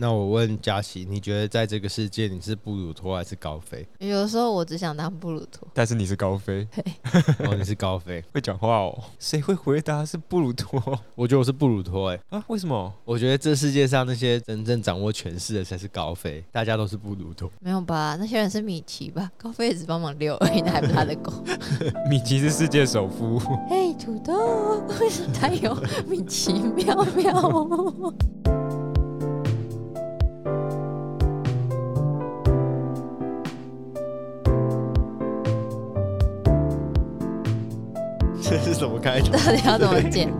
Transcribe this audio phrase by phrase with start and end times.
[0.00, 3.86] 那我问佳琪，你觉得在这个世界你是布鲁托还是高飞？
[3.98, 6.66] 有时候我只想当布鲁托，但是你是高飞，
[7.44, 8.98] 哦，你是高飞， 会讲话哦。
[9.18, 10.80] 谁会回答是布鲁托？
[11.14, 12.90] 我觉得我是布鲁托，哎啊，为什么？
[13.04, 17.52] 我觉得这世界上那些真正掌握权势的才是高飞，大家都是布鲁托。
[17.60, 18.16] 没有吧？
[18.18, 19.30] 那些人是米奇吧？
[19.36, 21.30] 高飞只帮忙遛而已，那还不是他的狗。
[22.08, 23.38] 米奇是世界首富。
[23.68, 25.76] 嘿，土豆，为什么他有
[26.08, 28.14] 米奇妙妙？
[38.50, 39.30] 这 是怎么开头？
[39.38, 40.28] 到底要怎么剪？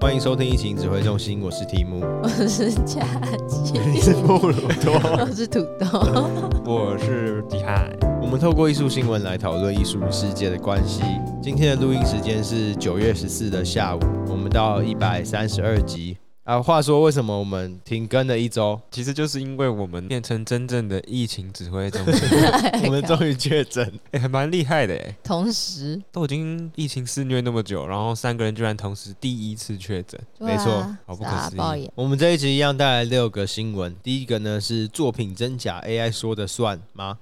[0.00, 3.00] 欢迎收听疫情指挥中心，我是提姆，我是佳
[3.48, 6.30] 琪，你是布鲁托，我是土豆，
[6.64, 7.90] 我是迪海。
[8.22, 11.02] 我们透过艺术新闻来讨论艺术与世界的关系。
[11.42, 16.16] 今天的录音时间是九月十四的下午，我们到一百三十二集。
[16.46, 18.80] 啊，话说为什么我们停更了一周？
[18.92, 22.28] 其实就是因为我们变成真正的疫情指挥中心，
[22.86, 25.16] 我们终于确诊，哎、 欸，还蛮厉害的哎。
[25.24, 26.00] 同时。
[26.12, 31.90] 都已经疫情肆虐那么久，然后三个人居然同时第一次确诊，没错，好不可思议。
[31.96, 37.18] 我们这一集一样带来六个新闻，第一个呢是作品真假 AI 说的算吗？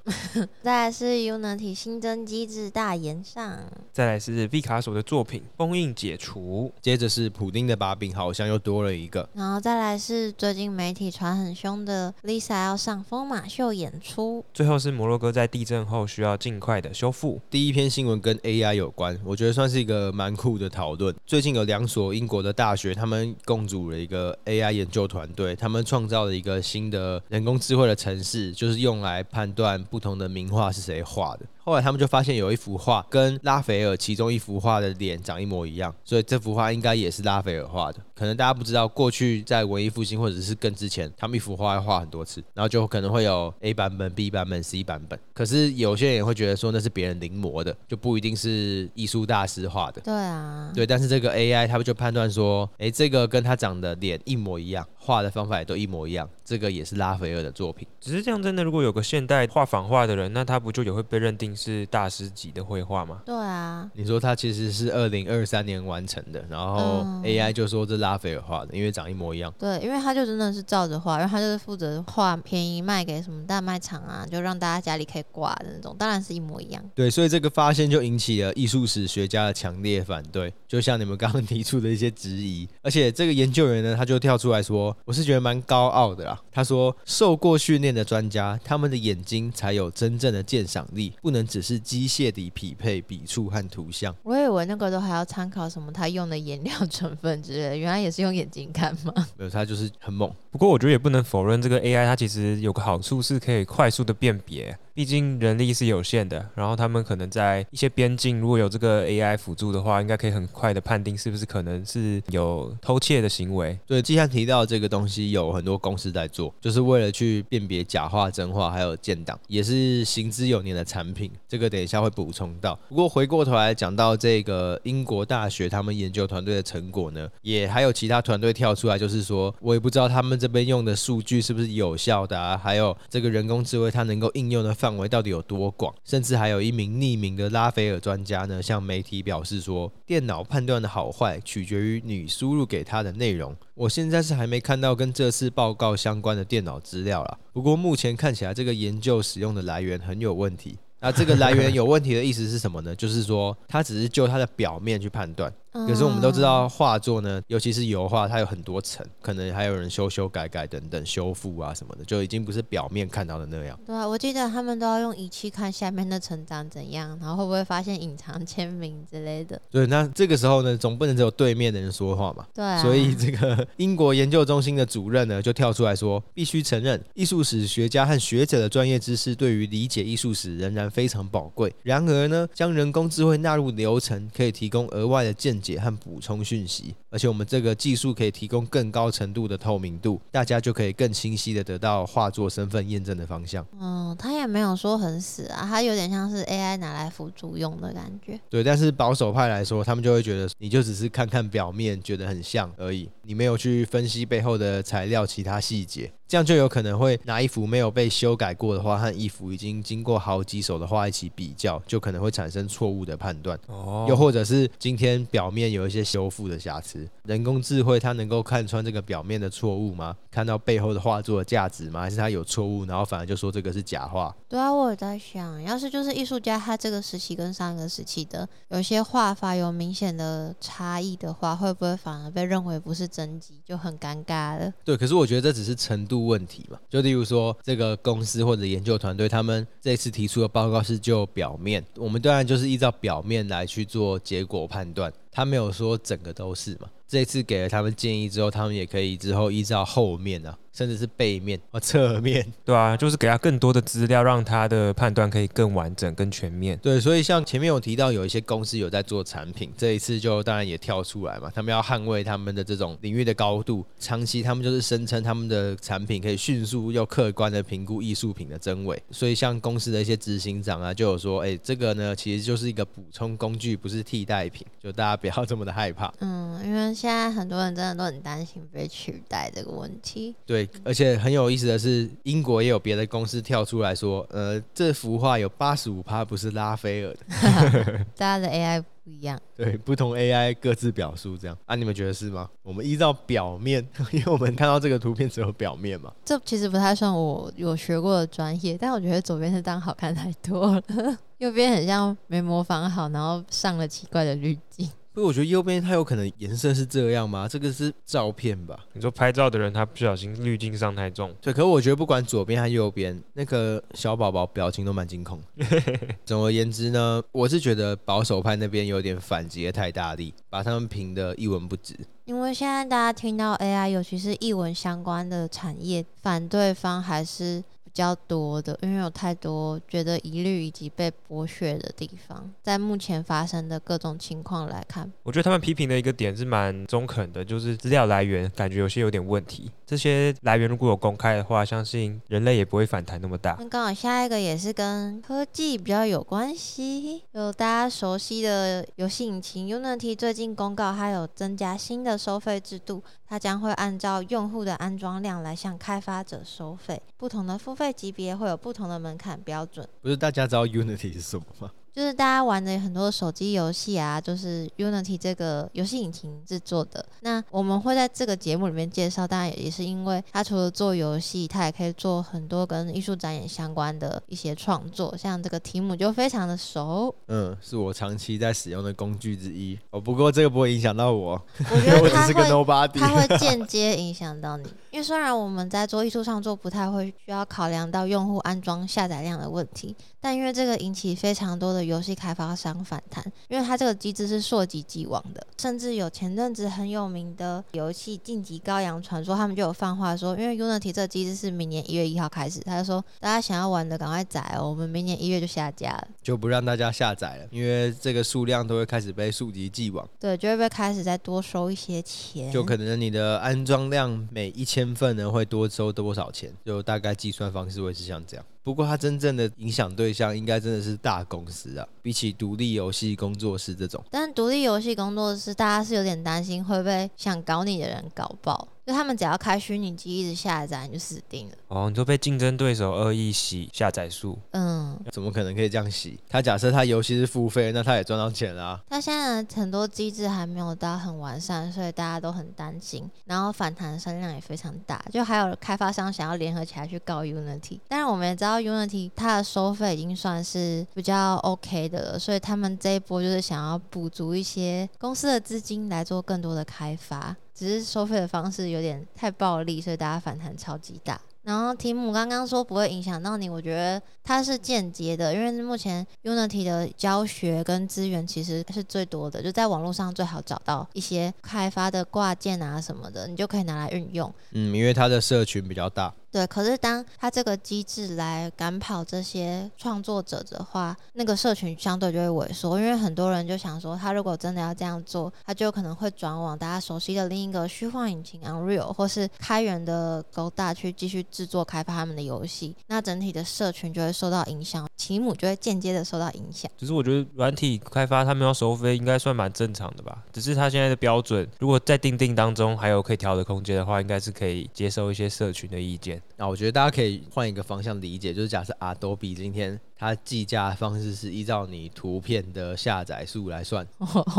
[0.63, 3.59] 再来是 Unity 新增机制大延上，
[3.91, 9.29] 再来是毕卡索的作品封印解除，接着是普丁的把柄好像又多了一个。
[9.35, 17.41] 然后再来是最近媒体传很凶的 Lisa 要上疯马秀演出，最后是摩洛哥在地震后需要尽快的修复。
[17.49, 21.15] 第一篇新闻跟 AI 有关，我觉得算是一个蛮酷的讨论。
[21.25, 31.47] 最近有两所英国的大学，他们共组了一个 AI 研究团队，他们创造了一个新的人工智慧的城市，就是用来判断不同的名画是谁画的。
[31.65, 37.99] 后来他们就发现有一幅画跟拉斐尔其中一幅画的脸长一模一样，所以这幅画应该也是拉斐尔画的。
[38.15, 45.19] 可能大家不知道，过去在文艺复兴或者是更之前，他们一幅画要画很多次，然后就可能会有 A 版本、B 版本、C 版本。
[45.33, 50.01] 可是有些人也会觉得说那是别人临摹的，就不一定是艺术大师画的。
[50.03, 50.87] 对啊，对。
[50.87, 57.89] 但是这个 AI 他们就判断说，哎，这个跟他长的脸一模一样，画的方法也都一模一样，这个也是拉斐尔的作品。
[58.01, 61.55] 只是这样，真的如果有个现代画仿画的人，那他不就也会被认定？
[61.55, 63.23] 是大师级的绘画吗？
[63.25, 69.55] 对啊，你说他其实是二零二三年完成的，然后 AI 就说这拉斐尔画的，因为长一模一样。
[69.57, 76.85] 对，因为他就真的是照着画，然后他就是负责画便宜卖给什么大卖场啊，就让大家家里可以挂的那种，当然是一模一样。
[76.95, 82.69] 对，所以这个发现就引起了艺术史学家的强烈反对，就像你们刚刚提出的一些质疑。
[82.83, 86.34] 而且这个研究员呢，他就跳出来说，我是觉得蛮高傲的啦。
[86.51, 91.45] 他说，受过训练的专家，他们的眼睛才有真正的鉴赏力，不能。
[91.45, 99.13] 只是机械地匹配笔触和图像，我以为那个都还要参考什么他用的颜料成分之类的，原来也是用眼睛看吗？
[99.37, 100.29] 没有，他就是很猛。
[100.51, 104.77] 不过我觉得也不能否认这个 AI，它其实有个好处是可以快速的辨别。
[104.95, 113.77] 毕竟人力是有限的，然后他们可能在一些边境，如果有这个 AI 辅助的话，应该可以很快的判定是不是可能是有偷窃的行为。
[113.89, 121.29] 对，既然提到这个东西，有很多公司在做，就是为了去辨别假话真话，还有建档，也是行之有年的产品。
[121.49, 122.79] 这个等一下会补充到。
[122.89, 134.73] 不过回过头来讲到这个英国大学他们研究团队的成果呢，也还有其他团队跳出来，就是说我也不知道他们这边用的数据是不是有效的啊，还有这个人工智慧它能够应用的。
[134.85, 135.95] 范围到底有多广？
[136.05, 143.57] 甚至还有一名匿名的拉斐尔专家呢，向媒体表示说，电脑判断的好坏取决于你输入给他的内容。
[143.73, 147.39] 我现在是还没看到跟这次报告相关的电脑资料啦。
[147.55, 150.77] 不过目前看起来，这个研究使用的来源很有问题。
[151.01, 152.95] 那这个来源有问题的意思是什么呢？
[152.95, 155.51] 就是说，它只是就它的表面去判断。
[155.87, 163.79] 可是我们都知道画作呢，尤其是油画，它有很多层，可能还有人修修改改等等修复啊什么的，就已经不是表面看到的那样。
[163.85, 169.61] 对啊，我记得他们都要用仪器看下面的层长怎样，然后会不会发现隐藏签名之类的。
[169.71, 172.47] 对，那这个时候呢，总不能只有对面的人说话嘛。
[172.55, 172.81] 对啊。
[172.81, 181.75] 所以这个英国研究中心的主任呢，就跳出来说，必须承认，艺术史学家和学者的专业知识对于理解艺术史仍然非常宝贵。
[181.83, 186.35] 然而呢，将人工智慧纳入流程，可以提供额外的见解和补充。
[186.45, 193.67] 讯息，而且我们这个技术可以提供更高程度的透明度，大家就可以更清晰的得到画作身份验证的方向。
[193.79, 198.39] 哦，他也没有说很死啊，他有点像是 AI 拿来辅助用的感觉。
[198.51, 206.13] 对，但是保守派来说，他们就会觉得你就只是看看表面，觉得很像而已，你没有去分析背后的材料、其他细节。
[206.27, 213.57] 这样就有可能会拿一幅没有被修改过的画和一幅已经经过好几手的画一起比较，就可能会产生错误的判断。
[213.69, 217.09] 哦，又或者是今天表面有一些修复的瑕疵。
[217.25, 220.17] 人工智慧它能够看穿这个表面的错误吗？
[220.31, 222.01] 看到背后的画作的价值吗？
[222.01, 224.35] 还是它有错误，然后反而就说这个是假画？
[224.49, 234.73] 对啊，我也在想，要是就是艺术家他这个时期跟上一个时期的有些画法有明显的差异的话，会不会反而被认为不是真迹，就很尴尬了？
[234.85, 236.79] 对，可是我觉得这只是程度问题嘛。
[236.89, 245.13] 就例如说，这个公司或者研究团队，他们这次提出的报告是就表面，我们当然就是依照表面来去做结果判断。
[245.35, 246.89] 他没有说整个都是嘛。
[247.15, 250.59] 这次给了他们建议之后，他们也可以之后依照后面啊。
[250.75, 256.77] 甚至是背面或侧面， 对啊，就是给他更多的资料，让他的判断可以更完整、更全面。
[256.79, 263.87] 对，所以像前面有提到，有一些公司有在做产品，这一次就当然也跳出来嘛，他们要捍卫他们的这种领域的高度。
[264.01, 269.01] 长期他们就是声称他们的产品可以迅速又客观的评估艺术品的真伪。
[269.13, 276.13] 所以像公司的一些执行长啊，就有说，哎，这个呢其实就是一个补充工具，不是替代品，就大家不要这么的害怕。
[276.19, 280.35] 嗯，因为现在很多人真的都很担心被取代这个问题。
[280.47, 280.67] 对。
[280.83, 292.49] 而且很有意思的是，英国也有别的公司跳出来说，呃，这幅画有八十五趴不是拉斐尔的， 大家的 AI 不一样， 对，不同 AI 各自表述这样啊，你们觉得是吗？
[292.63, 304.89] 我们依照表面， 因为我们看到这个图片只有表面嘛，这其实不太算我有学过的专业，但我觉得左边是当好看太多了，右边很像没模仿好，然后上了奇怪的滤镜。
[305.15, 307.47] 不过我觉得右边它有可能颜色是这样吗？
[307.49, 308.77] 这个是照片吧？
[308.95, 311.33] 你说拍照的人他不小心滤镜上太重。
[311.41, 315.41] 对，可是我觉得不管左边还是右边，那个小宝宝表情都蛮惊恐。
[316.27, 321.97] 总而言之呢，我是觉得保守派那边有点反击的太大力，把他们评的一文不值。
[322.25, 327.63] 因为现在大家听到 AI，尤其是译文相关的产业，反对方还是。
[327.95, 339.71] 比较多的，因为有太多觉得疑虑以及被剥削的地方，在目前发生的各种情况来看，我觉得他们批评的一个点是蛮中肯的，就是资料来源感觉有些有点问题。
[339.87, 343.55] 这些来源如果有公开的话，相信人类也不会反弹那么大。
[343.61, 357.84] 那刚好下一个也是跟科技比较有关系，有大家熟悉的游戏引擎 Unity 最近公告，它有增加新的收费制度，它将会按照用户的安装量来向开发者收费，不同的付费。
[357.93, 359.89] 级别会有不同的门槛标准。
[360.03, 361.71] 不是大家知道 Unity 是什么吗？
[361.95, 367.07] 就是大家玩的很多手机游戏啊，就是 Unity 这个游戏引擎制作的。
[367.21, 375.17] 那我们会在这个节目里面介绍，当然也是因为它除了做游戏，它也可以做很多跟艺术展演相关的一些创作。
[375.17, 379.79] 像这个题目就非常的熟，嗯，是我长期在使用的工具之一。
[379.91, 381.41] 哦，不过这个不会影响到我，
[381.71, 384.69] 我觉得 它会，它会间 接影响到你。
[384.91, 414.85] 因为虽然我们在做艺术创作不太会需要考量到用户安装下载量的问题，但因为这个引起非常多的游戏开发商反弹，因为它这个机制是溯及既往的，甚至有前阵子很有名的游戏《晋级羔羊传说》，他们就有放话说，因为 Unity 这个机制是明年一月一号开始，他就说大家想要玩的赶快载哦，我们明年一月就下架了，就不让大家下载了，因为这个数量都会开始被溯及既往，对，就会被开始再多收一些钱，就可能你的安装量每一千。
[414.85, 416.53] 身份呢会多收多少钱？
[416.63, 418.45] 就大概计算方式会是像这样。
[418.65, 424.03] 不过它真正的影响对象应该真的是大公司啊，比起独立游戏工作室这种。
[424.11, 428.67] 但独立游戏工作室，大家是有点担心会被想搞你的人搞爆。
[428.87, 431.55] 就他们只要开虚拟机一直下载，你就死定了。
[431.69, 434.39] 哦，你就被竞争对手恶意洗下载数。
[434.51, 436.19] 嗯，怎么可能可以这样洗？
[436.29, 438.81] 他假设他游戏是付费，那他也赚到钱啦、啊。
[438.89, 445.03] 他现在很多机制还没有到很完善，所以大家都很担心，然后反弹声量也非常大。
[445.11, 457.35] 就还有开发商想要联合起来去告 Unity，但是我们也知道 Unity 它的收费已经算是比较 OK 的了，所以他们这一波就是想要补足一些公司的资金来做更多的开发。
[457.55, 461.21] 只是收费的方式有点太暴力，所以大家反弹超级大。
[461.43, 474.33] 然后题目刚刚说不会影响到你，我觉得它是间接的，因为目前 Unity 的教学跟资源其实是最多的，就在网络上最好找到一些开发的挂件啊什么的，你就可以拿来运用。
[474.53, 476.15] 嗯，因为它的社群比较大。
[476.35, 496.69] 对，可是当他这个机制来赶跑这些创作者的话，那个社群相对就会萎缩，因为很多人就想说，他如果真的要这样做，他就可能会转往大家熟悉的另一个虚幻引擎 Unreal，或是开源的 Godot 去继续制作开发他们的游戏，那整体的社群就会受到影响，奇姆就会间接的受到影响。
[496.77, 500.25] 只是我觉得软体开发他们要收费，应该算蛮正常的吧？
[500.33, 506.21] 只是他现在的标准，如果在定定当中还有可以调的空间的话，应该是可以接受一些社群的意见。
[506.37, 513.87] 那我觉得大家可以换一个方向理解，就是假设 Adobe 今天它计价方式是依照你图片的下载数来算，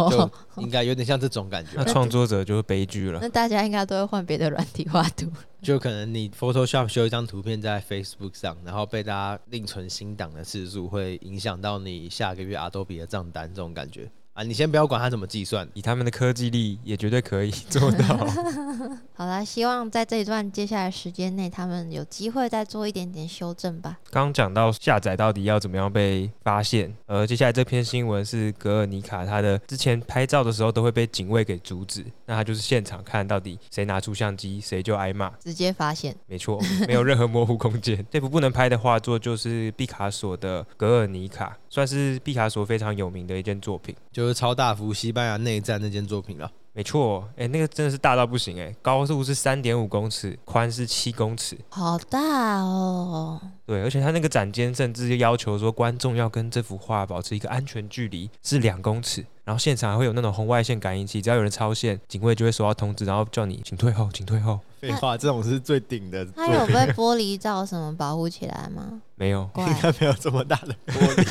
[0.09, 1.71] 就应该有点像这种感觉。
[1.75, 3.19] 那创作者就是悲剧了。
[3.21, 5.31] 那大家应该都会换别的软体画图。
[5.61, 14.11] 就可能你 Photoshop 修一张图片在 Facebook 上，然后被大家另存新档的次数，会影响到你下个月 Adobe 的账单，这种感觉。
[14.35, 18.27] 啊，你先不要管他怎么计算，以他们的科技力也绝对可以 做到。
[19.15, 23.97] 好啦，希望在这一段接下来时间内，他们有机会再做一点点修正吧。
[24.11, 36.13] 刚讲到下载到底要怎么样被发现，呃，接下来这篇新闻是格尔尼卡，他的之前拍照的时候都会被警卫给阻止，那他就是现场看到底谁拿出相机，谁就挨骂，直接发现。
[36.27, 38.05] 没错，没有任何模糊空间。
[38.11, 46.51] 这幅不能拍的画作就是毕卡索的《格尔尼卡》，算是毕卡索非常有名的一件作品，就是超大幅西班牙内战那件作品了。
[46.73, 53.39] 没错，哎、欸，那个真的是大到不行，哎，高度是三点五公尺，宽是七公尺，好大哦。
[53.65, 64.59] 对，而且他那个展间甚至要求说，观众要跟这幅画保持一个安全距离是两公尺，然后现场还会有那种红外线感应器，只要有人超线，警卫就会收到通知，然后叫你请退后，请退后。
[64.81, 66.25] 废话，这种是最顶的。
[66.35, 69.01] 它有被玻璃罩什么保护起来吗？
[69.17, 71.25] 没有，应该没有这么大的玻璃。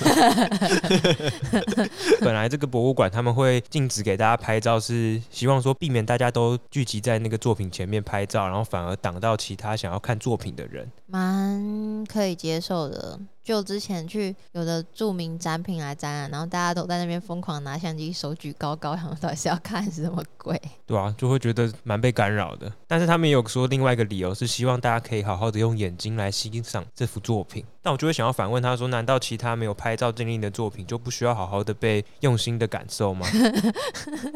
[2.20, 10.90] 本来这个博物馆他们会禁止给大家拍照，是希望说避免大家都聚集在那个作品前面拍照，然后反而挡到其他想要看作品的人。
[11.06, 13.20] 蛮可以接受的。
[13.44, 20.58] 就之前去有的著名展品来展览，然后大家都在那边疯狂拿相机，手举高高，然后到底是要看什么鬼？
[20.86, 22.72] 对啊，就会觉得蛮被干扰的。
[22.88, 27.62] 但是他们也有说另外一个理由是希望大家可以好好的用眼睛来欣赏这幅作品。
[27.84, 33.26] 但我就会想要反问他说：难道其他没有拍照经历的作品就不需要好好的被用心的感受吗？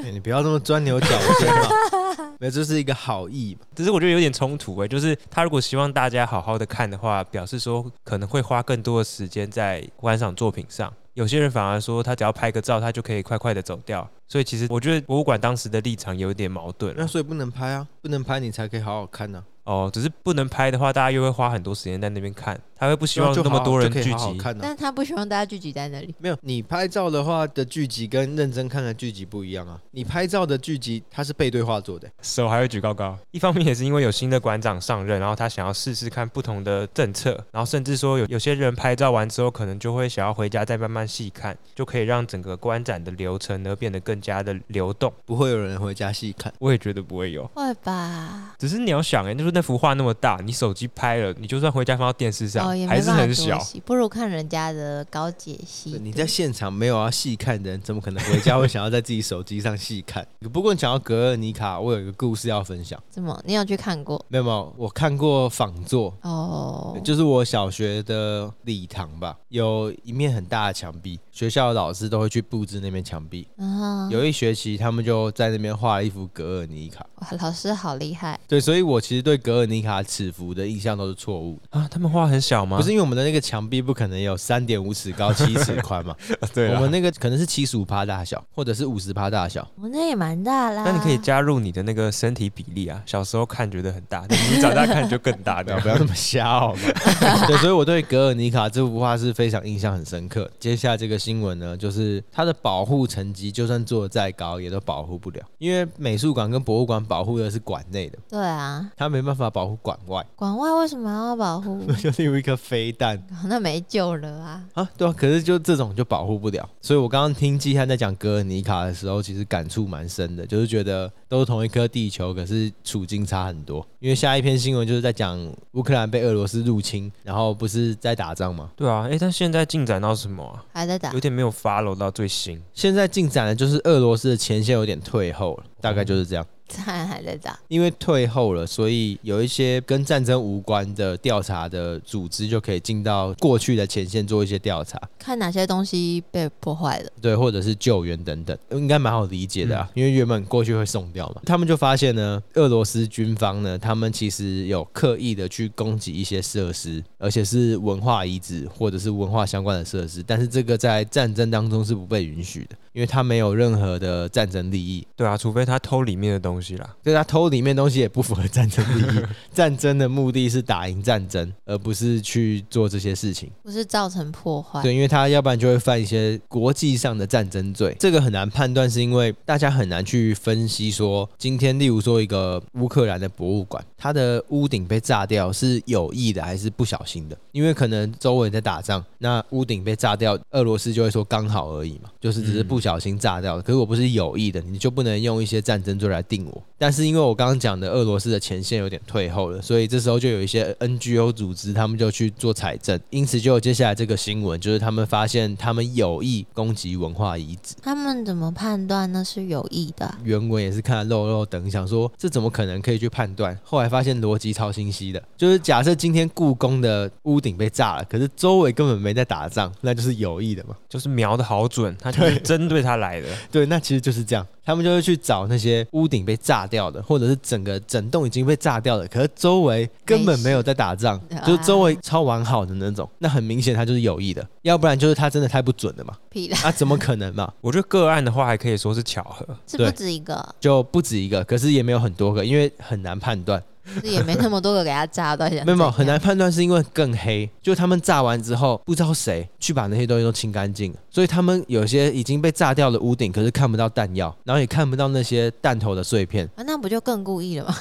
[0.04, 1.06] 欸、 你不要这么钻牛角
[1.40, 3.66] 尖嘛，没有，这是一个好意嘛。
[3.74, 10.92] 只是我觉得有点冲突哎、欸，就是他如果希望大家好好的看的话，表示说可能会花更多的时间在观赏作品上。
[11.14, 14.06] 有些人反而说他只要拍个照，他就可以快快的走掉。
[14.28, 16.94] 所以其实我觉得博物馆当时的立场有点矛盾。
[16.96, 19.72] 那所以不能拍啊，不能拍你才可以好好看呢、啊。
[19.72, 24.10] 哦，只是不能拍的话，大家又会花很多时间在那边看，他会不希望那么多人聚集。
[24.12, 26.14] 好好看啊、但他不希望大家聚集在那里。
[26.18, 29.80] 没有，你拍照的话的聚集跟认真看的聚集不一样啊。
[29.90, 33.18] 你拍照的聚集，它是背对画作的，手还会举高高。
[33.30, 45.12] 一方面也是因为有新的馆长上任，然后他想要试试看不同的政策，然后甚至说有有些人拍照完之后，可能就会想要回家再慢慢细看，就可以让整个观展的流程呢变得更加的流动。
[45.24, 47.46] 不会有人回家细看，我也觉得不会有。
[47.54, 48.54] 会吧？
[48.58, 50.38] 只是你要想、欸，哎，就是那幅画那么大。
[50.44, 55.98] 你手机拍了，你就算回家放到电视上，哦、还是很小，不如看人家的高解析。
[56.02, 60.26] 你在现场没有要细看的人，怎么可能回家会想要在自己手机上细看？
[60.52, 63.00] 不过你讲到格尔尼卡，我有一个故事要分享。
[63.10, 63.40] 怎么？
[63.44, 64.24] 你有去看过？
[64.28, 73.46] 没有没有，我看过仿作哦，就是我小学的礼堂吧，有一面很大的墙壁，学校的老师都会去布置那面墙壁。
[73.56, 77.06] 嗯，有一学期他们就在那边画了一幅格尔尼卡。
[77.16, 78.38] 哇，老师好厉害。
[78.46, 81.88] 对，所以我其实对格尔尼卡尺幅的印象都是错误啊。
[81.90, 82.78] 他们画很小吗？
[82.78, 86.14] 不是，因为我们的那个墙壁不可能有三点五尺高、七尺宽嘛。
[86.54, 89.66] 对，我们那个可能是七十五趴大小，或者是五十趴大小。
[89.80, 90.84] 我那也蛮大啦。
[90.84, 93.02] 那你可以加入你的那个身体比例啊。
[93.06, 95.62] 小时候看觉得很大，你长大看就更大。
[95.62, 96.80] 不 要不要那么瞎好吗？
[97.46, 100.48] 对，所以我对格尔尼卡这幅画是非常印象很深刻。
[100.58, 108.18] 接下来这个新闻呢，就是它的保护层级，就算做的再高，也都保护不了，因为美术馆跟博物馆保护的是馆内的。
[108.28, 110.24] 对啊，它没办法保护馆外。
[110.36, 111.84] 馆外为什么要保护？
[111.94, 114.64] 就是有一颗飞弹，那没救了啊！
[114.74, 116.68] 啊，对啊，可是就这种就保护不了。
[116.80, 123.86] 所以我刚刚听季汉在讲格尔尼卡的时候，其实感触蛮深的，就是觉得都是同一颗地球，可是处境差很多。
[124.00, 125.38] 因为下一篇新闻就是在讲
[125.72, 128.70] 乌克兰被俄罗斯入侵，然后不是在打仗吗？
[128.74, 130.64] 对啊，哎，但现在进展到什么啊？
[130.72, 132.60] 还在打，有点没有 follow 到最新。
[132.72, 136.46] 现在进展的就是俄罗斯的前线有点退后了，大概就是这样。
[136.76, 149.88] 还还在打，因为退后了，所以有一些跟战争无关的调查的组织就可以进到过去的前线做一些调查，看哪些东西被破坏了，对，或者是救援等等，应该蛮好理解的啊。
[149.90, 162.76] 嗯、因为原本过去会送掉嘛，他们就发现呢，俄罗斯军方呢，他们其实有刻意的去攻击一些设施，而且是文化遗址或者是文化相关的设施，但是这个在战争当中是不被允许的。
[162.98, 165.06] 因因为他没有任何的战争利益。
[165.14, 166.96] 对啊，除非他偷里面的东西啦。
[167.00, 169.22] 对，他偷里面东西也不符合战争利益。
[169.54, 174.82] 战争的目的是打赢战争，而不是去做这些事情，不是造成破坏。
[174.82, 177.96] 对，因为他要不然就会犯一些国际上的战争罪。
[178.00, 187.36] 这个很难判断，是因为大家很难去分析说，今天例如说一个乌克兰的博物馆，它的屋顶被炸掉是有意的还是不小心的？
[187.50, 193.60] 因为可能周围在打仗，那屋顶被炸掉，俄罗斯就会说刚好而已嘛，就是只是不小心炸掉。
[193.60, 196.62] 可是我不是有意的，你就不能用一些战争罪来定我。
[196.80, 207.74] 但是因为我刚刚讲的俄罗斯的前线有点退后了，所以这时候就有一些 NGO 组织，他们就去做采证，因此就有接下来这个新闻，就是他们发现他们有意攻击文化遗址。
[207.82, 210.14] 他们怎么判断那是有意的？
[210.22, 213.58] 原文也是看了肉肉等，想说这怎么可能可以去判断？
[213.64, 223.28] 后来发现逻辑超清晰的，就是假设今天故宫的屋顶被炸了，可是周围根本没在打仗，那就是有意的嘛，就是瞄的好准，他就是针对他来的。
[223.50, 224.46] 对，那其实就是这样。
[224.64, 233.08] 他们就会去找那些屋顶被炸掉的，或者是整个整栋已经被炸掉的，可是周围根本没有在打仗，就是周围超完好的那种。
[233.16, 236.14] 那很明显他就是有意的，要不然就是他真的太不准了嘛。
[236.28, 237.50] 屁啦，那、啊、怎么可能嘛？
[237.62, 243.62] 我觉得个案的话还可以说是巧合，是不止一个，就不止一个，可是也没有很多个，因为很难判断。
[244.02, 247.48] 也没那么多个给他炸到现在，没有很难判断，是因为更黑。
[247.62, 256.48] 就他们炸完之后，不知道谁去把那些东西都清干净，所以他们有些已经被炸掉的屋顶，可是看不到弹药，然后也看不到那些弹头的碎片。
[256.56, 257.76] 啊，那不就更故意了吗？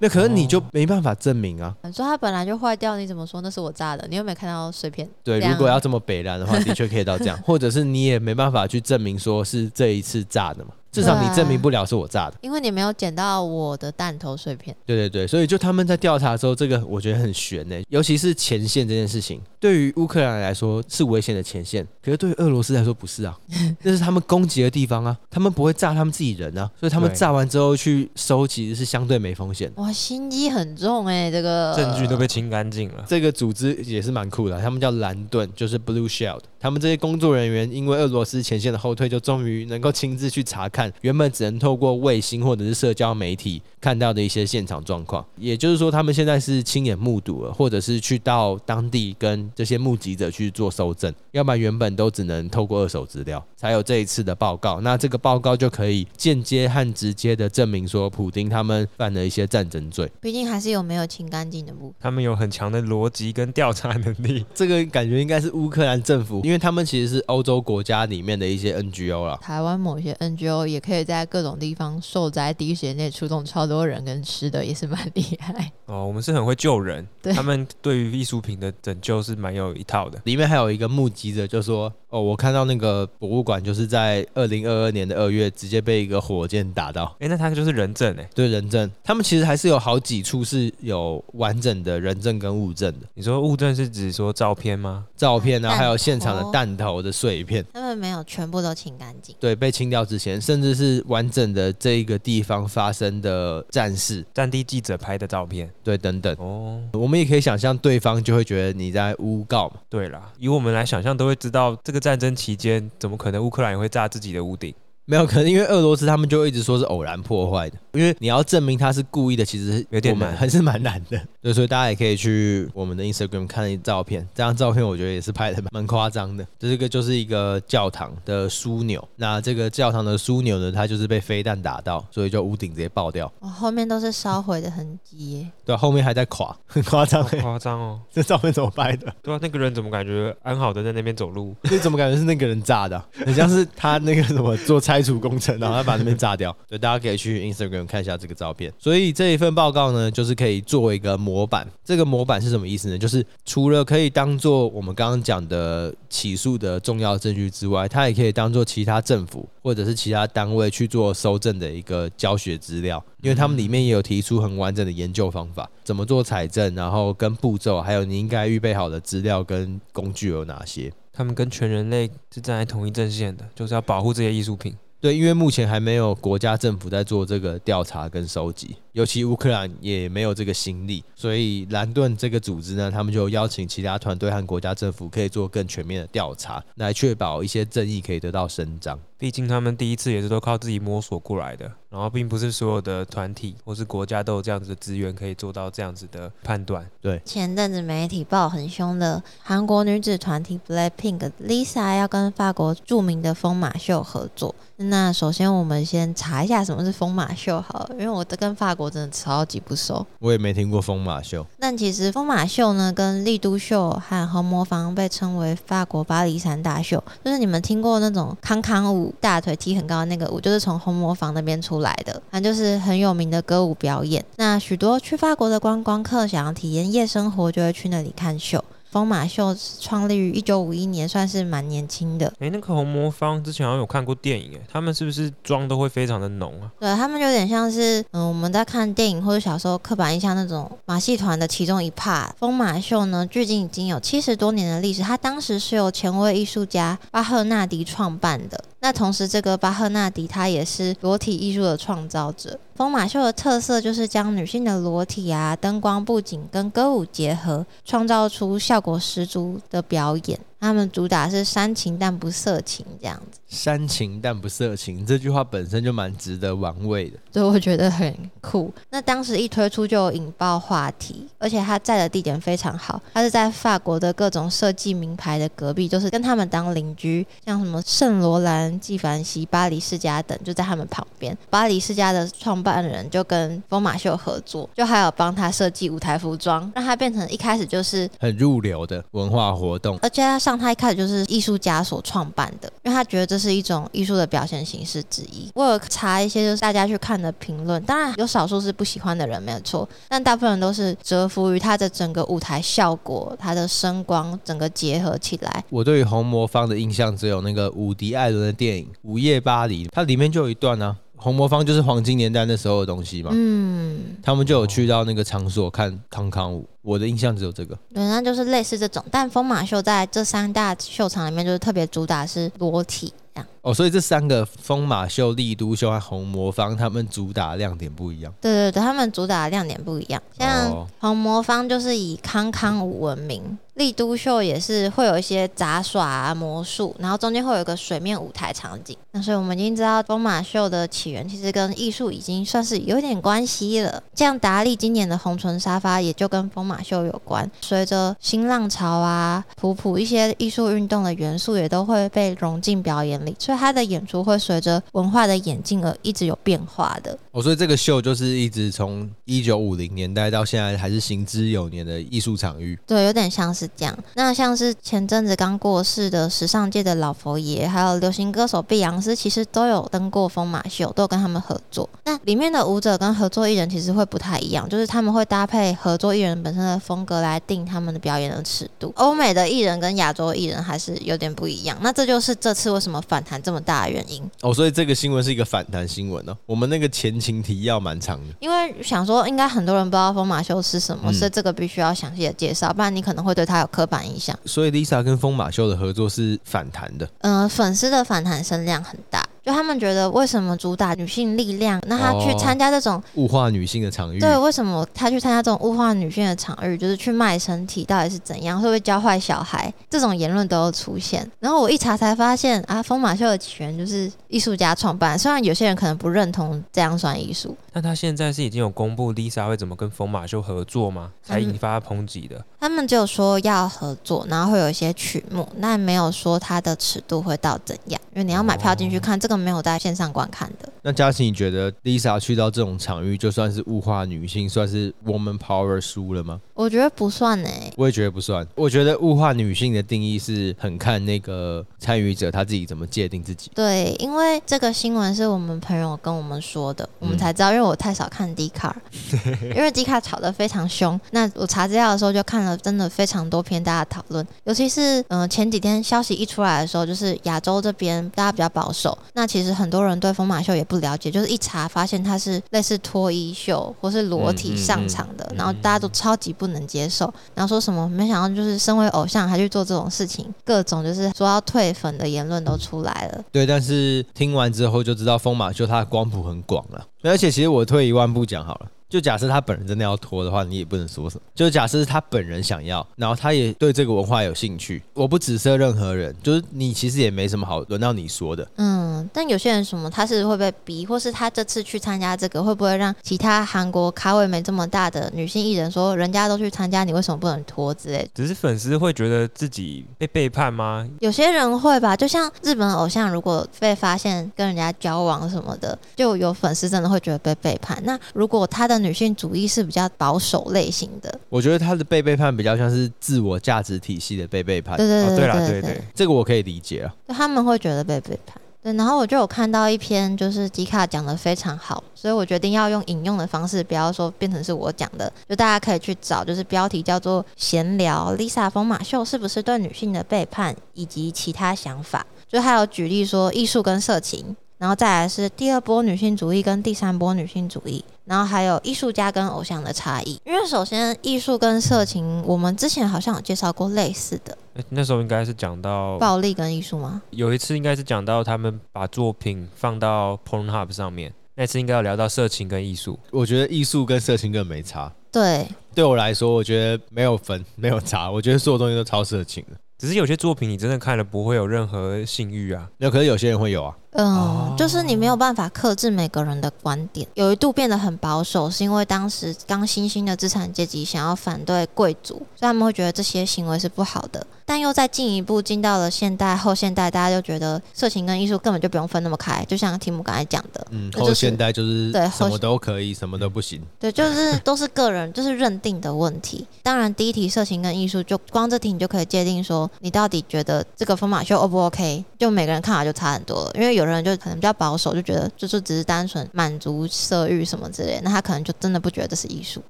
[0.00, 1.74] 那可是你就没办法证明啊。
[1.82, 4.06] 你说它本来就坏掉，你怎么说那是我炸的？
[4.08, 5.08] 你有没有看到碎片？
[5.24, 10.70] 对，如果要这么北烂的话，的确可以到这样， 或者是你也没办法去证明说是这一次炸的嘛。
[10.90, 14.74] 至少你证明不了是我炸的，因为你没有捡到我的弹头碎片。
[14.86, 17.76] 对对对，所以就他们在调查的时候，这个我觉得很悬呢。
[17.88, 23.36] 尤其是前线这件事情，对于乌克兰来说是危险的前线，可是对于俄罗斯来说不是啊，
[23.82, 29.70] 那是他们攻击的地方啊，他们不会炸他们自己人啊，所以他们炸完之后去收，其实是相对没风险。
[29.76, 33.04] 哇，心机很重哎，这个证据都被清干净了。
[33.06, 36.40] 这个组织也是蛮酷的，他们叫蓝盾，就是 Blue Shield。
[36.60, 45.24] 他们这些工作人员因为俄罗斯前线的后退，就终于能够亲自去查看原本只能透过卫星或者是社交媒体看到的一些现场状况。
[45.36, 54.80] 也就是说，他们现在是亲眼目睹了，或者是去到当地跟这些目击者去做搜证，要不然原本都只能透过二手资料才有这一次的报告。
[54.80, 60.08] 那这个报告就可以间接和直接的证明说，普丁他们犯了一些战争罪。
[60.20, 61.94] 毕竟还是有没有清干净的部分。
[61.98, 64.44] 他们有很强的逻辑跟调查能力。
[64.54, 66.40] 这个感觉应该是乌克兰政府。
[66.44, 75.72] 因为他们其实是欧洲国家里面的一些 NGO 了，台湾某些 NGO 也可以在各种地方受灾，第一时间内出动超多人跟吃的，也是蛮厉害。
[75.86, 80.20] 哦，我们是很会救人，对他们对于艺术品的拯救是蛮有一套的。
[80.24, 81.92] 里面还有一个目击者就说。
[82.10, 87.14] 哦，我看到那个博物馆就是在二零二二年的二月直接被一个火箭打到。
[87.20, 93.06] 哎，那他就是人证哎，对人证，他们其实还是有好几处是有完整的人证跟物证的。
[93.12, 95.04] 你说物证是指说照片吗？
[95.18, 99.36] 照片啊，还有现场的弹头的碎片，他们没有全部都清干净。
[99.38, 106.34] 对，被清掉之前，甚至是完整的这一个地方发生的战事、战地记者拍的照片，对，等等。
[106.38, 109.74] 哦，我们也可以想象，对方就会觉得你在诬告嘛。
[109.90, 111.97] 对啦，以我们来想象，都会知道这个。
[111.98, 114.74] 战争期间，怎么可能乌克兰也会炸自己的屋顶？
[115.08, 121.18] 没有可能，因为俄罗斯他们就一直说是偶然破坏的，因为你要证明他是故意的，其实有点难，还是蛮难的。
[121.40, 126.46] 对，所以大家也可以去我们的 Instagram 看一照片，这张照片我觉得也是拍的蛮夸张的。
[126.58, 133.32] 这个就是一个教堂的枢纽，那这个教堂的枢纽呢，它就是被飞弹打到，所以就屋顶直接爆掉。
[133.40, 135.50] 哦，后面都是烧毁的痕迹耶。
[135.64, 137.98] 对，后面还在垮，很 夸张，夸张哦。
[138.12, 139.10] 这照片怎么拍的？
[139.22, 141.56] 对啊，那个人怎么感觉安好的在那边走路？
[141.70, 143.06] 你怎么感觉是那个人炸的啊？
[143.24, 145.72] 很像是他那个什么做拆除工程啊。
[145.72, 148.72] 他把那边炸掉， 所以大家可以去 Instagram 看一下这个照片。
[148.78, 151.66] 所以这一份报告呢，就是可以作为一个模板。
[151.84, 152.98] 这个模板是什么意思呢？
[152.98, 163.02] 就是除了可以当做我们刚刚讲的起诉的重要证据之外，它也可以当做其他政府或者是其他单位去做搜证的一个教学资料。
[163.22, 170.92] 因为他们里面也有提出很完整的研究方法，怎么做采证，然后跟步骤，还有你应该预备好的资料跟工具有哪些。
[171.12, 174.72] 他们跟全人类是站在同一阵线的，就是要保护这些艺术品。
[175.00, 178.76] 对，因为目前还没有国家政府在做这个调查跟收集。
[178.98, 188.98] 尤其乌克兰也没有这个心力，所以蓝盾这个组织呢，他们就邀请其他团队和国家政府可以做更全面的调查，来确保一些正义可以得到伸张。
[189.16, 196.88] 毕竟他们第一次也是都靠自己摸索过来的，然后并不是所有的团体或是国家都有这样子的资源可以做到这样子的判断。
[197.00, 204.54] 对，前阵子媒体报很凶的韩国女子团体 BLACKPINK Lisa 要跟法国著名的疯马秀合作。
[204.76, 211.46] 那首先我们先查一下什么是疯马秀好了，因为我都跟法国真的超级不熟，我也没听过风马秀。
[211.58, 224.24] 但其实风马秀呢，跟丽都秀和红磨坊被称为法国巴黎三大秀，就是你们听过那种康康舞，大腿踢很高的那个舞，就是从红磨坊那边出来的，反正就是很有名的歌舞表演。
[224.36, 228.64] 那许多去法国的观光客想要体验夜生活，就会去那里看秀。
[228.90, 232.26] 疯马秀创立于一九五一年，算是蛮年轻的。
[232.38, 236.72] 哎、欸，那个红魔方之前好像有看过电影，哎，他们是不是妆都会非常的浓啊？
[236.80, 242.30] 对，他们有点像是，嗯，我们在看电影或者小时候刻板印象那种马戏团的其中一 part。
[242.38, 248.64] 风马秀呢，距今已经有七十多年的历史，它当时是由前卫艺术家巴赫纳迪创办的。
[248.80, 252.58] 那同时，这个巴赫纳迪他也是裸体艺术的创造者。
[252.76, 260.38] 风马秀的特色就是将女性的裸体啊、灯光布景跟歌舞结合，创造出效果十足的表演。
[260.60, 263.38] 他们主打是煽情但不色情这样子。
[263.46, 268.70] 煽情但不色情这句话本身就蛮值得玩味的，所以我觉得很酷。
[268.90, 281.36] 那当时一推出就引爆话题，而且他在的地点非常好，他是在法国的各种设计名牌的隔壁，就是跟他们当邻居，像什么圣罗兰、纪梵希、巴黎世家等，就在他们旁边。
[281.48, 290.47] 巴黎世家的创办人就跟疯马秀合作，就还有帮他设计舞台服装，让他变成一开始就是很入流的文化活动，而且他。
[290.48, 295.50] 像他一开始就是艺术家所创办的，因为他觉得这是一种艺术的表现形式之一。
[295.54, 305.62] 我有查一些就是大家去看的评论，当然有少数是不喜欢的人没有错，但大部分人都是折服于他的整个舞台效果，他的声光整个结合起来。
[305.68, 317.76] 我对于红魔方的印象只有那个伍迪·艾伦的电影《午夜巴黎》，它里面就有一段呢、红魔方就是黄金年代那时候的东西嘛，嗯，他们就有去到那个场所看康康舞，我的印象只有这个。
[317.92, 323.46] 对，那就是类似这种，但疯马秀在这三大秀场里面就是特别主打是裸体这样。
[323.68, 328.32] 哦，所以这三个风马秀、丽都秀和红魔方，他们主打亮点不一样。
[328.40, 330.22] 对对对，他们主打的亮点不一样。
[330.38, 333.58] 像红魔方就是以康康舞闻名。
[333.74, 338.96] 丽都秀也是会有一些杂耍啊、魔术，然后中间会有一个水面舞台场景。
[339.12, 344.02] 那所以我们已经知道风马秀的起源其实跟艺术已经算是有点关系了。
[344.16, 347.48] 像达利今年的红唇沙发也就跟风马秀有关。
[347.60, 357.18] 随着新浪潮啊、普普一些艺术运动的元素也都会被融进表演里，所以他的演出会随着文化的演进而一直有变化的。
[357.38, 362.76] 哦，所以这个秀就是一直从一九五零年代到现在还是行之有年的艺术场域。
[362.84, 363.68] 对，有点像是。
[363.76, 371.88] 这样，那像是前阵子刚过世的时尚界的老佛爷，还有流行歌手碧昂斯，其实都有登过疯马秀，都有跟他们合作。
[372.06, 378.92] 那里面的舞者跟合作艺人其实会不太一样，就是他们会搭配合作艺人本身的风格来定他们的表演的尺度。
[378.96, 381.78] 欧美的艺人跟亚洲艺人还是有点不一样。
[381.82, 384.28] 那这就是这次为什么反弹这么大的原因。
[384.40, 386.36] 哦，所以这个新闻是一个反弹新闻哦。
[386.46, 393.58] 我们那个前情提要蛮长的，因为想说应该很多人不知道疯马秀是什么，嗯、所以这个必须要详细的介绍，不然你可能会对他。
[393.58, 397.04] 有刻板印象，所以 Lisa 跟疯马秀的合作是反弹的。
[397.22, 399.27] 嗯、呃，粉丝的反弹声量很大。
[399.48, 401.80] 就他们觉得，为什么主打女性力量？
[401.86, 404.20] 那他去参加这种物化女性的场域？
[404.20, 406.76] 对，为什么他去参加这种物化女性的场域？
[406.76, 408.60] 就是去卖身体，到底是怎样？
[408.60, 409.72] 会不会教坏小孩？
[409.88, 411.26] 这种言论都有出现。
[411.40, 415.18] 然后我一查才发现啊，疯马秀的起源就是艺术家创办。
[415.18, 421.10] 虽然有些人可能不认同这样算艺术，但他现在是已经有公布 Lisa 会怎么跟疯马秀合作吗？
[421.22, 422.44] 才引发抨击的、嗯。
[422.60, 427.98] 他们只有说要合作，然后会有一些曲目，那没有说它的尺度会到怎样。
[428.12, 430.72] 因为你要买票进去看，哦、这个没有在线上观看的。
[430.82, 436.40] 那佳琪，你觉得 Lisa 去到这种场域，就算是物化女性，算是 Woman Power 输了吗？
[436.58, 437.72] 我觉得不算哎、欸。
[437.76, 438.44] 我也觉得不算。
[438.56, 443.48] 我觉得物化女性的定义是很看那个参与者他自己怎么界定自己。
[443.54, 447.52] 对，因为这个新闻是我们朋友跟我们说的，我们才知道。
[447.52, 448.74] 因为我太少看 Dcard，
[449.54, 451.00] 因为 Dcard 吵得非常凶。
[451.12, 457.88] 那我查资料的时候就看了，真的非常多篇大家讨论，尤其是嗯、呃、前几天消息一出来的时候，就是亚洲这边。
[458.14, 473.24] 大家比较保守，那其实很多人对疯马秀也不了解，就是一查发现它是类似脱衣秀或是裸体上场的，嗯嗯嗯、然后大家都超级不能接受，然后说什么没想到就是身为偶像还去做这种事情，各种就是说要退粉的言论都出来了。
[473.30, 478.66] 对，但是听完之后就知道风马秀他的光谱很广了，而且其实我退一万步讲好了。
[478.88, 481.22] 就假设他本人真的要脱的话，你也不能说什么。
[481.34, 488.48] 就假设他本人想要，然后他也对这个文化有兴趣，我不指责任何人，就是你其实也没什么好轮到你说的。
[488.56, 498.08] 嗯，但有些人什么他是会被逼，或是他这次去参加这个，会不会让其他韩国咖位没这么大的女性艺人说，人家都去参加，你为什么不能脱之类的？
[498.14, 500.88] 只是粉丝会觉得自己被背叛吗？
[501.00, 507.78] 有些人会吧，就像日本偶像如果被发现跟人家交往什么的，就有粉丝真的会觉得被背叛。
[507.84, 514.76] 那如果他的女性主义是比较保守类型的，我觉得她的被背叛比较像是自我价值体系的被背叛。
[514.76, 516.94] 对对对对对，对对对，这个我可以理解啊。
[517.08, 518.40] 他们会觉得被背叛。
[518.60, 534.36] 对，然后我就有看到一篇，就是迪卡讲的非常好，所以我决定要用引用的方式，不要说变成是我讲的，就大家可以去找，就是标题叫做“闲聊 Lisa 风马秀是不是对女性的背叛以及其他想法”，就还有举例说艺术跟色情。
[534.58, 540.20] 然后再来是第二波女性主义跟第三波女性主义，然后还有艺术家跟偶像的差异。
[540.24, 544.36] 因为首先艺术跟色情，我们之前好像有介绍过类似的。
[544.70, 547.02] 那时候应该是讲到暴力跟艺术吗？
[547.10, 552.98] 有一次应该是讲到他们把作品放到 Pornhub 上面，那次应该有聊到色情跟艺术。
[553.10, 554.92] 我觉得艺术跟色情根本没差。
[555.12, 558.10] 对，对我来说，我觉得没有分， 没有差。
[558.10, 559.56] 我觉得所有东西都超色情的。
[559.78, 563.76] 只是有些作品你真的看了不会有任何性欲啊，那可是有些人会有啊。
[563.98, 567.06] 嗯，哦、就是你没有办法克制每个人的观点。
[567.14, 574.24] 有一度变得很保守，是因为当时刚新兴的资产阶级想要反对贵族，所以他们会觉得这些行为是不好的。
[574.46, 583.60] 但又再进一步进到了现代后现代，大家就觉得色情跟艺术根本就不用分那么开，就像题目刚才讲的，嗯，后现代就是对什么都可以，什么都不行。
[583.78, 586.46] 对，就是 都是个人就是认定的问题。
[586.62, 592.02] 当然，第一题色情跟艺术，就光这题你就可以界定说，你到底觉得这个风马秀 O 不 OK？
[592.18, 593.50] 就每个人看法就差很多了。
[593.54, 599.62] 因为有人就可能比较保守，就觉得就是只是单纯满足色欲什么之类，那他可能就真的不觉得这是艺术。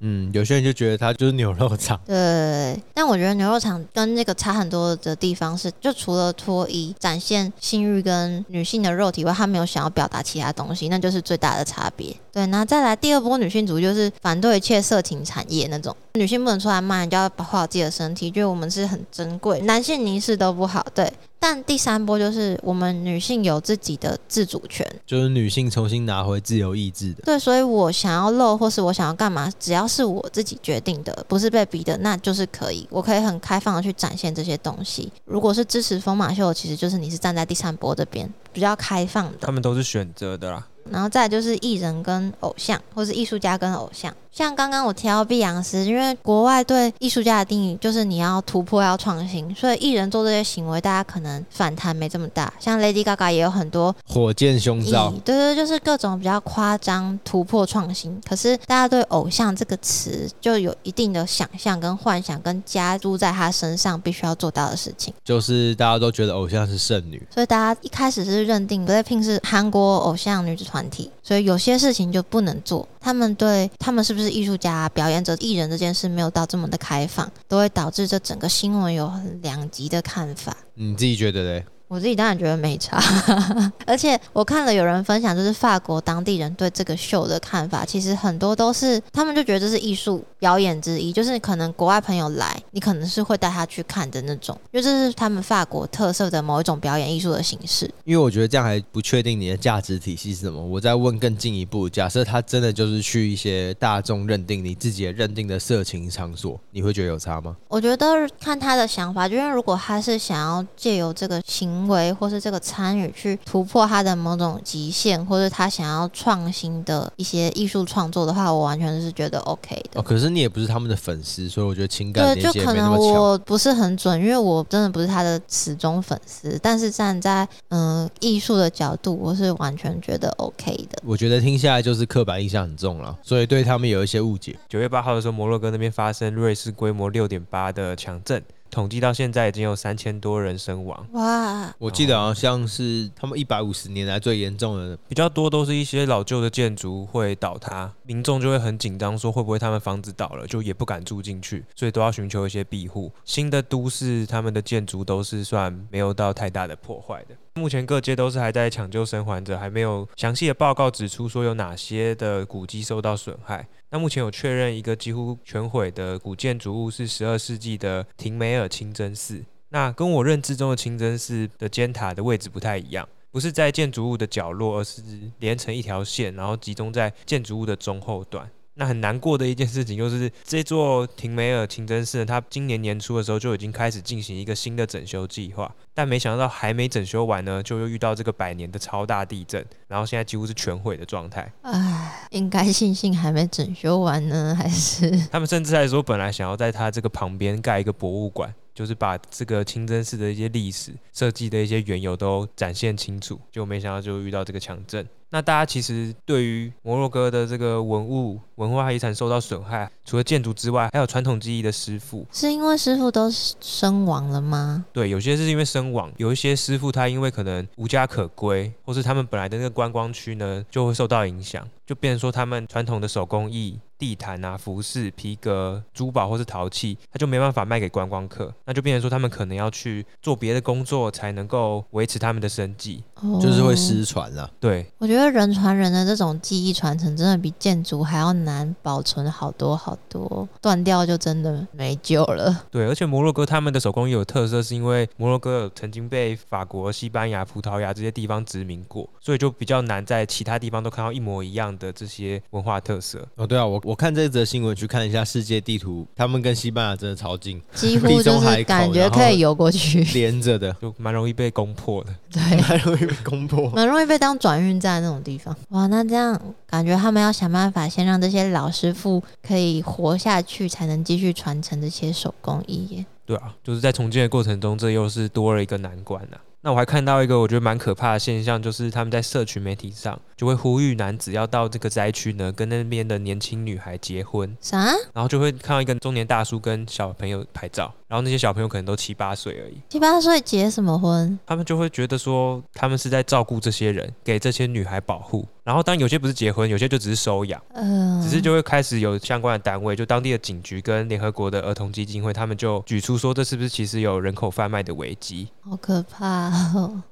[0.00, 2.00] 嗯，有些人就觉得他就是牛肉场。
[2.06, 12.14] 对，但我觉得牛肉场跟那个差很多的地方是，就除了脱衣展现性欲跟女性的肉体外，他没有想要表达其他东西，那就是最大的差别。
[12.32, 20.86] 对，那再来第二波女性主义就是反对一切色情产业那种，女性不能出来卖，就要保护好自己的身体，觉得我们是很珍贵，男性凝视都不好。
[20.94, 21.12] 对。
[21.40, 27.22] 但第三波就是我们女性有自己的自主权，就是女性重新拿回自由意志的。
[27.22, 32.86] 对，所以我想要露，或是我想要干嘛，只要是我自己决定的，不是被逼的，那就是可以。
[32.90, 35.12] 我可以很开放的去展现这些东西。
[35.24, 39.38] 如果是支持疯马秀，其实就是你是站在第三波这边，比较开放的。
[39.40, 40.66] 他们都是选择的啦。
[40.90, 44.12] 然后再来就是艺人跟偶像，或是艺术家跟偶像。
[44.38, 52.52] 像刚刚我提到碧昂斯，因为国外对艺术家的定义就是你要突破、要创新，所以艺人做这些行为，大家可能反弹没这么大。
[52.60, 58.16] 像 Lady Gaga 也有很多火箭胸罩，对对，就是各种比较夸张、突破、创新。
[58.24, 72.86] 可是大家对偶像这个词就有一定的想象跟幻想，跟加注在他身上必须要做到的事情，就是大家都觉得偶像是剩女，所以大家一开始是认定 BLACKPINK 是韩国偶像女子团体，所以有些事情就不能做。
[73.08, 80.54] 他们对他们是不是艺术家、表演者、艺人这件事没有到这么的开放，都会导致这整个新闻有很两极的看法。
[80.74, 81.64] 你自己觉得嘞？
[81.86, 83.02] 我自己当然觉得没差，
[83.86, 97.88] 而且我看了有人分享，就是法国当地人对这个秀的看法，其实很多都是他们就觉得这是艺术表演之一，就是可能国外朋友来，你可能是会带他去看的那种，因为这是他们法国特色的某一种表演艺术的形式。
[98.04, 100.60] 因为我觉得这样还不确定你的价值体系是什么。
[100.60, 107.56] 我再问更进一步，假设他真的就是去一些大众认定你自己也认定的色情场所，你会觉得有差吗？
[107.68, 120.00] 我觉得看他的想法，就因为如果他是想要借由这个行行为或是这个参与去突破他的某种极限，或者他想要创新的一些艺术创作的话，我完全是觉得 OK 的。
[120.00, 126.58] 哦，可是你也不是他们的粉丝，所以我觉得情感对，就可能我不是很准，因为我真的不是他的死忠粉丝。
[126.62, 131.02] 但是站在嗯艺术的角度，我是完全觉得 OK 的。
[131.04, 134.58] 我觉得听下来就是刻板印象很重了，所以对他们有一些误解。
[134.68, 138.42] 九月八号的时候，摩洛哥那边发生瑞士规模六点八的强震。
[138.70, 141.06] 统计到现在已经有三千多人身亡。
[141.12, 141.74] 哇！
[141.78, 153.10] 我记得好像是他们一百五十年来最严重的，比较多都是一些老旧的建筑会倒塌，民众就会很紧张，说会不会他们房子倒了，就也不敢住进去，所以都要寻求一些庇护。
[153.24, 157.34] 新的都市他们的建筑都是算没有到太大的破坏的。
[157.58, 163.66] 目前各界都是还在抢救生还者，还没有详细的报告指出说有哪些的古迹受到损害。
[163.90, 169.44] 那目前有确认一个几乎全毁的古建筑物是十二世纪的廷梅尔清真寺。
[169.70, 175.02] 那跟我认知中的清真寺的尖塔的位置不太一样，不是在建筑物的角落，而是
[175.40, 178.50] 连成一条线，然后集中在建筑物的中后段。
[178.78, 191.52] 那很难过的一件事情就是，这座廷梅尔清真寺呢，它今年年初的时候就已经开始进行一个新的整修计划，但没想到还没整修完呢，就又遇到这个百年的超大地震，然后现在几乎是全毁的状态。
[191.62, 195.10] 唉，应该庆幸还没整修完呢，还是？
[195.30, 198.54] 他们甚至还说，本来想要在它这个旁边盖一个博物馆。
[198.78, 205.04] 就是把这个清真寺的一些历史设计的一些缘由都展现清楚，就没想到就遇到这个强震。
[205.30, 214.86] 那大家其实对于摩洛哥的这个文物文化遗产受到损害，除了建筑之外，还有传统技艺的师傅，是因为师傅都身亡了吗？
[214.92, 223.78] 对，有些是因为身亡，有一些师傅他因为可能无家可归，或是他们本来的那个观光区呢就会受到影响，就变成说他们传统的手工艺。
[223.98, 233.07] 地毯啊、服饰、皮革、珠宝或是陶器，他就没办法卖给观光客，那就变成说他们可能要去做别的工作，才能够维持他们的生计，哦、
[233.40, 234.48] 就是会失传了。
[234.60, 242.64] 对，我觉得人传人的这种技艺传承，真的比建筑还要难保存好多好多，断掉就真的没救了。
[242.70, 253.26] 对，而且摩洛哥他们的手工艺有特色，是因为摩洛哥曾经被法国、西班牙、葡萄牙这些地方殖民过，所以就比较难在其他地方都看到一模一样的这些文化特色。
[253.36, 253.78] 哦，对啊，我。
[253.88, 262.10] 我看这则新闻，去看一下世界地图，他们跟西班牙真的超近，几乎就是感觉可以游过去，连着的，就蛮容易被攻破的。
[262.30, 265.54] 对， 蛮容易被攻破， 蛮容易被当转运站那种地方。
[265.70, 273.06] 哇，那这样感觉他们要想办法先让这些老师傅可以活下去，才能继续传承这些手工艺耶。
[273.26, 276.40] 对啊，就是在重建的过程中，这又是多了一个难关呐、啊。
[276.60, 284.56] 那我还看到一个我觉得蛮可怕的现象，就是他们在社群媒体上就会呼吁男子要到这个灾区呢，跟那边的年轻女孩结婚。
[284.60, 284.86] 啥？
[285.14, 289.74] 然后就会看到一个中年大叔跟小朋友拍照，然后那些小朋友可能都七八岁而已。
[289.88, 291.38] 七八岁结什么婚？
[291.46, 295.46] 他们就会觉得说他们是在照顾这些人，给这些女孩保护。
[295.62, 297.62] 然后当然有些不是结婚，有些就只是收养。
[297.74, 305.48] 嗯、呃，只是就会开始有相关的单位，就当地的警局跟联合国的儿童基金会，他们就举出说这是不是其实有人口贩卖的危机？
[305.60, 306.50] 好可怕。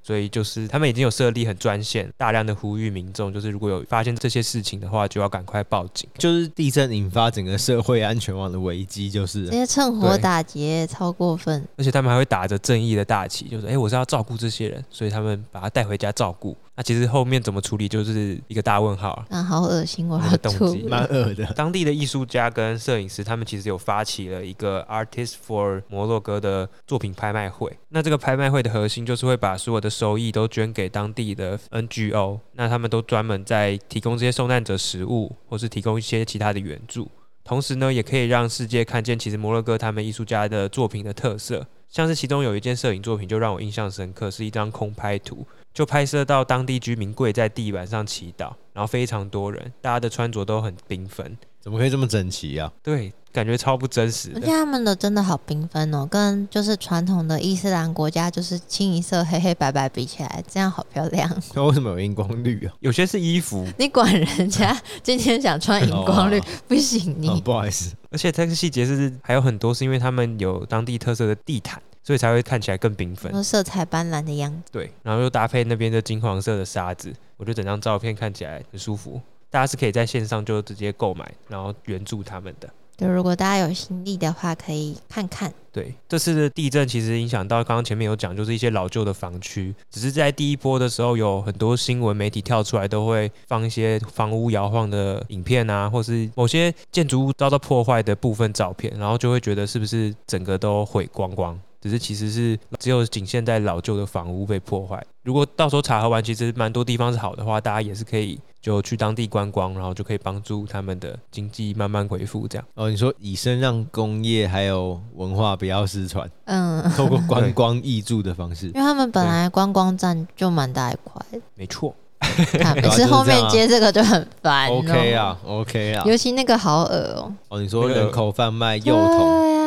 [0.03, 6.09] 所以就是他们已经有设立很专线，大量的呼吁民众，就是如果有发现这些事情的话，就要赶快报警。
[6.17, 11.67] 就是地震引发整个社会安全网的危机，就是这些趁火打劫，超过分。
[11.77, 16.57] 而且他们还会打着正义的大旗，就是哎，我是要照顾这些人，所以他们把他带回家照顾。
[16.79, 19.27] 那其实后面怎么处理，就是一个大问号啊！
[19.31, 21.47] 啊，好恶心，我的动机蛮恶的。
[21.55, 27.75] 当地的艺术家跟摄影师，他们其实有发起了一个 Artist for 摩洛哥的作品拍卖会。
[27.89, 32.41] 那这个拍卖会的核心就是会把所有的收益都捐给当地的 NGO。
[32.53, 37.09] 那他们都专门在提供这些受难者食物，或是提供一些其他的援助。
[37.47, 41.65] 同时呢，也可以让世界看见其实摩洛哥他们艺术家的作品的特色。
[41.89, 45.47] 像是其中有一件摄影作品就让我印象深刻，是一张空拍图。
[45.77, 52.73] 就拍摄到当地居民跪在地板上祈祷，然后非常多人，大家的穿着都很缤纷，怎么可以这么整齐啊？
[52.83, 54.33] 对，感觉超不真实。
[54.35, 61.31] 而且他们的真的好缤纷哦，跟就是传统的伊斯兰国家就是清一色黑黑白白比起来，这样好漂亮。
[61.55, 62.73] 那 为什么有荧光绿啊？
[62.81, 67.29] 有些是衣服，你管人家今天想穿荧光绿、 哦、不行你？
[67.29, 67.95] 你、哦、不好意思。
[68.11, 71.83] 而且这个细节是还有很多，是因为他们有当地特色的地毯。
[72.07, 74.71] 所以才会看起来更缤纷，色彩斑斓的样子。
[74.71, 79.21] 对，然后又搭配那边的金黄色的沙子，我觉得整张照片看起来很舒服。
[79.51, 82.71] 大家是可以在线上就直接购买，然后援助他们的。
[82.97, 85.53] 对，如果大家有心力的话，可以看看。
[85.73, 89.75] 对，这次的地震其实影响到刚刚前面有讲，就是一些老旧的房区。
[89.91, 101.59] 只是在第一波的时候，有很多新闻媒体跳出来，都会放一些房屋摇晃的影片啊，或是某些建筑物遭到破坏的部分照片，然后就会觉得是不是整个都毁光光。
[101.87, 105.01] 只是其实是只有仅限在老旧的房屋被破坏。
[105.23, 112.49] 如果到时候查核完，其实蛮多地方是好的话，大家也是可以就去当地观光，然后就可以帮助他们的经济慢慢恢复。
[112.49, 121.95] 这样哦，你说以身让工业还有文化不要失传，嗯，透过观光挹注的方式， 因为他们本来观光站就蛮大一块，没错。
[122.77, 124.69] 每次后面接这个就很烦。
[124.69, 127.33] OK 啊，OK 啊，尤其那个好恶哦。
[127.49, 129.66] 哦，你说人口贩卖幼童。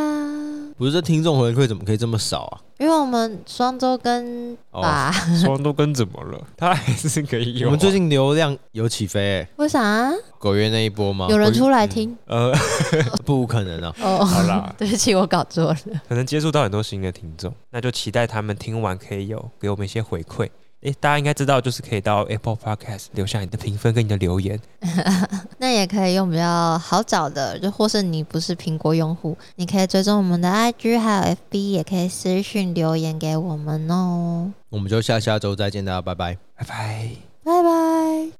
[0.79, 2.55] 不是，这听众回馈怎么可以这么少啊？
[2.79, 5.11] 因为我们双周跟吧，
[5.43, 6.41] 双周跟怎么了？
[6.55, 7.67] 他还是可以有。
[7.67, 10.09] 我们最近流量有起飞、欸，为啥？
[10.39, 11.27] 狗月那一波吗？
[11.29, 12.17] 有人出来听？
[12.27, 12.57] 嗯、呃，
[13.25, 13.93] 不可能啊！
[14.01, 15.77] 哦，好啦，对不起，我搞错了。
[16.07, 20.49] 可能接触到很多新的听众，那就期待他们听完可以有给我们一些回馈。
[20.81, 24.59] 诶，大家应该知道，就是可以到 Apple Podcast 留下你的评分跟你的留言。
[25.59, 34.53] 那也可以用比较好找的，就或是你不是苹果用户，你可以追踪我们的 IG 还有 FB，也可以私讯留言给我们哦。
[34.69, 37.09] 我们就下下周再见，大家拜拜，拜拜，
[37.43, 38.38] 拜拜。